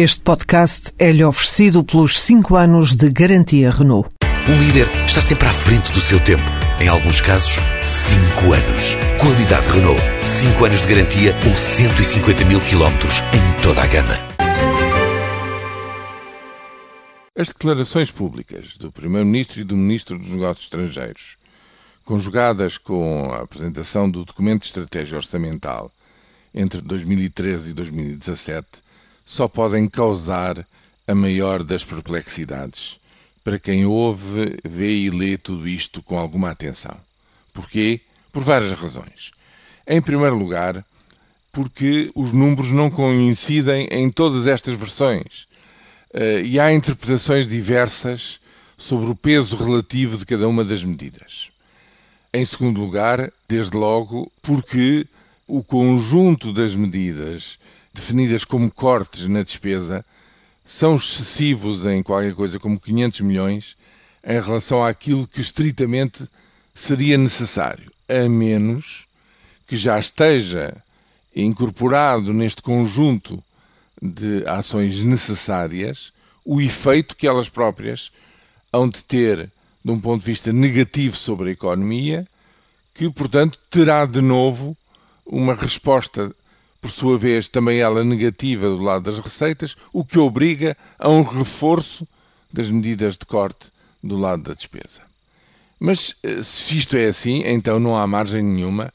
Este 0.00 0.20
podcast 0.20 0.92
é-lhe 0.96 1.24
oferecido 1.24 1.82
pelos 1.82 2.20
5 2.20 2.54
anos 2.54 2.94
de 2.94 3.08
garantia 3.08 3.68
Renault. 3.68 4.08
Um 4.48 4.56
líder 4.56 4.86
está 5.04 5.20
sempre 5.20 5.48
à 5.48 5.52
frente 5.52 5.90
do 5.90 6.00
seu 6.00 6.22
tempo. 6.22 6.44
Em 6.80 6.86
alguns 6.86 7.20
casos, 7.20 7.56
5 7.84 8.52
anos. 8.52 8.94
Qualidade 9.20 9.68
Renault. 9.68 10.00
5 10.22 10.64
anos 10.64 10.82
de 10.82 10.86
garantia 10.86 11.34
ou 11.44 11.56
150 11.56 12.44
mil 12.44 12.60
quilómetros 12.60 13.14
em 13.34 13.60
toda 13.60 13.82
a 13.82 13.86
gama. 13.88 14.14
As 17.36 17.48
declarações 17.48 18.12
públicas 18.12 18.76
do 18.76 18.92
Primeiro-Ministro 18.92 19.62
e 19.62 19.64
do 19.64 19.76
Ministro 19.76 20.16
dos 20.16 20.28
Negócios 20.28 20.66
Estrangeiros, 20.66 21.36
conjugadas 22.04 22.78
com 22.78 23.32
a 23.32 23.42
apresentação 23.42 24.08
do 24.08 24.24
documento 24.24 24.60
de 24.60 24.66
estratégia 24.66 25.16
orçamental 25.16 25.90
entre 26.54 26.80
2013 26.82 27.70
e 27.70 27.74
2017, 27.74 28.86
só 29.28 29.46
podem 29.46 29.86
causar 29.86 30.66
a 31.06 31.14
maior 31.14 31.62
das 31.62 31.84
perplexidades 31.84 32.98
para 33.44 33.58
quem 33.58 33.84
ouve, 33.84 34.56
vê 34.64 34.90
e 34.90 35.10
lê 35.10 35.36
tudo 35.36 35.68
isto 35.68 36.02
com 36.02 36.18
alguma 36.18 36.50
atenção. 36.50 36.96
Porquê? 37.52 38.00
Por 38.32 38.42
várias 38.42 38.72
razões. 38.72 39.32
Em 39.86 40.00
primeiro 40.00 40.34
lugar, 40.34 40.82
porque 41.52 42.10
os 42.14 42.32
números 42.32 42.72
não 42.72 42.90
coincidem 42.90 43.86
em 43.90 44.10
todas 44.10 44.46
estas 44.46 44.74
versões 44.74 45.46
uh, 46.14 46.40
e 46.42 46.58
há 46.58 46.72
interpretações 46.72 47.46
diversas 47.46 48.40
sobre 48.78 49.10
o 49.10 49.14
peso 49.14 49.56
relativo 49.56 50.16
de 50.16 50.24
cada 50.24 50.48
uma 50.48 50.64
das 50.64 50.82
medidas. 50.82 51.50
Em 52.32 52.46
segundo 52.46 52.80
lugar, 52.80 53.30
desde 53.46 53.76
logo, 53.76 54.32
porque 54.40 55.06
o 55.46 55.62
conjunto 55.62 56.50
das 56.50 56.74
medidas 56.74 57.58
definidas 57.92 58.44
como 58.44 58.70
cortes 58.70 59.26
na 59.28 59.42
despesa 59.42 60.04
são 60.64 60.96
excessivos 60.96 61.86
em 61.86 62.02
qualquer 62.02 62.34
coisa 62.34 62.58
como 62.58 62.78
500 62.78 63.20
milhões 63.22 63.76
em 64.22 64.40
relação 64.40 64.84
àquilo 64.84 65.26
que 65.26 65.40
estritamente 65.40 66.28
seria 66.74 67.16
necessário, 67.16 67.90
a 68.08 68.28
menos 68.28 69.06
que 69.66 69.76
já 69.76 69.98
esteja 69.98 70.76
incorporado 71.34 72.32
neste 72.32 72.62
conjunto 72.62 73.42
de 74.00 74.44
ações 74.46 75.02
necessárias 75.02 76.12
o 76.44 76.60
efeito 76.60 77.16
que 77.16 77.26
elas 77.26 77.48
próprias 77.48 78.10
hão 78.72 78.88
de 78.88 79.04
ter 79.04 79.50
de 79.84 79.90
um 79.90 80.00
ponto 80.00 80.20
de 80.20 80.26
vista 80.26 80.52
negativo 80.52 81.16
sobre 81.16 81.50
a 81.50 81.52
economia, 81.52 82.26
que, 82.94 83.08
portanto, 83.10 83.58
terá 83.70 84.04
de 84.06 84.20
novo 84.20 84.76
uma 85.24 85.54
resposta, 85.54 86.34
por 86.80 86.90
sua 86.90 87.18
vez, 87.18 87.48
também 87.48 87.80
ela 87.80 88.04
negativa 88.04 88.68
do 88.68 88.78
lado 88.78 89.04
das 89.04 89.18
receitas, 89.18 89.76
o 89.92 90.04
que 90.04 90.18
obriga 90.18 90.76
a 90.98 91.08
um 91.08 91.22
reforço 91.22 92.06
das 92.52 92.70
medidas 92.70 93.16
de 93.16 93.26
corte 93.26 93.70
do 94.02 94.16
lado 94.16 94.42
da 94.42 94.54
despesa. 94.54 95.02
Mas 95.80 96.14
eh, 96.22 96.42
se 96.42 96.78
isto 96.78 96.96
é 96.96 97.06
assim, 97.06 97.42
então 97.44 97.78
não 97.78 97.96
há 97.96 98.06
margem 98.06 98.42
nenhuma 98.42 98.92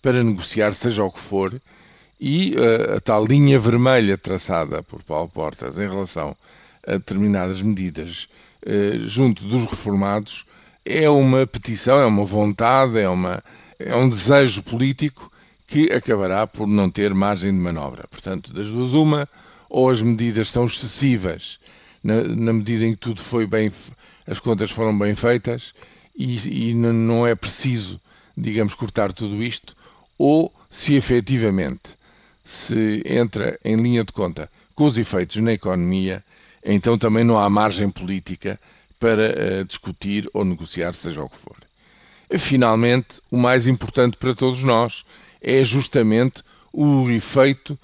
para 0.00 0.22
negociar, 0.22 0.72
seja 0.72 1.04
o 1.04 1.10
que 1.10 1.18
for, 1.18 1.60
e 2.18 2.54
uh, 2.54 2.96
a 2.96 3.00
tal 3.00 3.26
linha 3.26 3.58
vermelha 3.58 4.16
traçada 4.16 4.82
por 4.82 5.02
Paulo 5.02 5.28
Portas 5.28 5.76
em 5.76 5.88
relação 5.88 6.34
a 6.86 6.92
determinadas 6.92 7.60
medidas 7.60 8.28
uh, 8.66 9.06
junto 9.06 9.44
dos 9.44 9.66
reformados 9.66 10.46
é 10.84 11.10
uma 11.10 11.46
petição, 11.46 11.98
é 11.98 12.06
uma 12.06 12.24
vontade, 12.24 12.98
é, 12.98 13.08
uma, 13.08 13.42
é 13.78 13.94
um 13.94 14.08
desejo 14.08 14.62
político 14.62 15.30
que 15.66 15.92
acabará 15.92 16.46
por 16.46 16.66
não 16.66 16.90
ter 16.90 17.12
margem 17.12 17.52
de 17.52 17.58
manobra. 17.58 18.06
Portanto, 18.08 18.52
das 18.52 18.68
duas, 18.68 18.94
uma, 18.94 19.28
ou 19.68 19.90
as 19.90 20.00
medidas 20.00 20.48
são 20.48 20.64
excessivas 20.64 21.58
na, 22.02 22.22
na 22.22 22.52
medida 22.52 22.84
em 22.84 22.92
que 22.92 22.98
tudo 22.98 23.20
foi 23.20 23.46
bem, 23.46 23.72
as 24.26 24.38
contas 24.38 24.70
foram 24.70 24.96
bem 24.96 25.14
feitas 25.14 25.74
e, 26.16 26.70
e 26.70 26.74
não 26.74 27.26
é 27.26 27.34
preciso, 27.34 28.00
digamos, 28.36 28.74
cortar 28.74 29.12
tudo 29.12 29.42
isto, 29.42 29.74
ou 30.16 30.54
se 30.70 30.94
efetivamente 30.94 31.96
se 32.44 33.02
entra 33.04 33.58
em 33.64 33.76
linha 33.76 34.04
de 34.04 34.12
conta 34.12 34.48
com 34.74 34.84
os 34.84 34.96
efeitos 34.96 35.36
na 35.38 35.52
economia, 35.52 36.24
então 36.64 36.96
também 36.96 37.24
não 37.24 37.38
há 37.38 37.50
margem 37.50 37.90
política 37.90 38.58
para 39.00 39.30
uh, 39.30 39.64
discutir 39.64 40.28
ou 40.32 40.44
negociar, 40.44 40.94
seja 40.94 41.22
o 41.22 41.28
que 41.28 41.36
for. 41.36 41.56
Finalmente, 42.38 43.20
o 43.30 43.36
mais 43.36 43.66
importante 43.66 44.16
para 44.16 44.34
todos 44.34 44.62
nós 44.62 45.04
é 45.46 45.62
justamente 45.62 46.42
o 46.72 47.08
efeito 47.08 47.78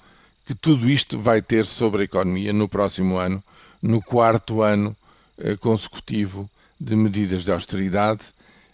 que 0.45 0.53
tudo 0.53 0.89
isto 0.89 1.17
vai 1.17 1.41
ter 1.41 1.65
sobre 1.65 2.01
a 2.01 2.05
economia 2.05 2.51
no 2.51 2.67
próximo 2.67 3.17
ano, 3.17 3.41
no 3.81 4.01
quarto 4.01 4.61
ano 4.61 4.95
eh, 5.37 5.55
consecutivo 5.55 6.49
de 6.77 6.93
medidas 6.93 7.45
de 7.45 7.51
austeridade. 7.53 8.25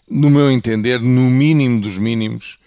No 0.08 0.28
meu 0.28 0.50
entender, 0.50 1.00
no 1.00 1.30
mínimo 1.30 1.80
dos 1.80 1.96
mínimos, 1.96 2.58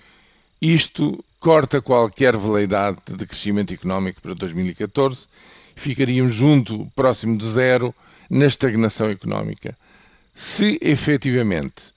isto 0.61 1.23
corta 1.41 1.81
qualquer 1.81 2.37
veleidade 2.37 2.99
de 3.05 3.25
crescimento 3.25 3.73
económico 3.73 4.21
para 4.21 4.33
2014. 4.33 5.27
Ficaríamos 5.75 6.33
junto, 6.33 6.89
próximo 6.95 7.37
de 7.37 7.49
zero, 7.49 7.93
na 8.29 8.45
estagnação 8.45 9.09
económica. 9.09 9.77
Se 10.33 10.79
efetivamente 10.81 11.93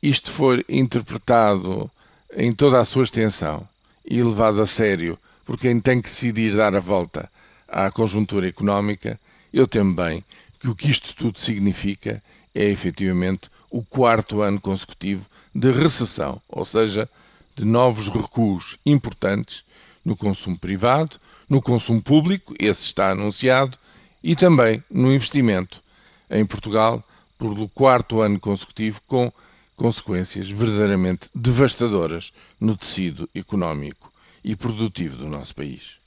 isto 0.00 0.30
for 0.30 0.64
interpretado 0.68 1.90
em 2.36 2.52
toda 2.52 2.80
a 2.80 2.84
sua 2.84 3.04
extensão 3.04 3.66
e 4.04 4.22
levado 4.22 4.60
a 4.60 4.66
sério 4.66 5.18
por 5.44 5.58
quem 5.58 5.78
tem 5.78 6.00
que 6.00 6.08
decidir 6.08 6.56
dar 6.56 6.74
a 6.74 6.80
volta 6.80 7.30
à 7.68 7.90
conjuntura 7.90 8.48
económica, 8.48 9.20
eu 9.52 9.66
temo 9.66 9.94
bem 9.94 10.24
que 10.58 10.68
o 10.68 10.74
que 10.74 10.90
isto 10.90 11.14
tudo 11.14 11.38
significa 11.38 12.22
é 12.54 12.64
efetivamente 12.64 13.50
o 13.70 13.82
quarto 13.82 14.40
ano 14.40 14.60
consecutivo 14.60 15.26
de 15.54 15.70
recessão, 15.70 16.40
ou 16.48 16.64
seja, 16.64 17.08
de 17.54 17.64
novos 17.64 18.08
recuos 18.08 18.78
importantes 18.84 19.64
no 20.04 20.16
consumo 20.16 20.58
privado, 20.58 21.18
no 21.48 21.62
consumo 21.62 22.02
público, 22.02 22.54
esse 22.58 22.82
está 22.82 23.10
anunciado, 23.10 23.78
e 24.22 24.34
também 24.34 24.82
no 24.90 25.12
investimento 25.12 25.82
em 26.30 26.44
Portugal 26.44 27.04
por 27.38 27.68
quarto 27.68 28.20
ano 28.20 28.40
consecutivo 28.40 29.00
com 29.06 29.32
consequências 29.76 30.48
verdadeiramente 30.50 31.28
devastadoras 31.34 32.32
no 32.60 32.76
tecido 32.76 33.28
económico 33.34 34.12
e 34.42 34.54
produtivo 34.54 35.16
do 35.16 35.28
nosso 35.28 35.54
país. 35.54 36.03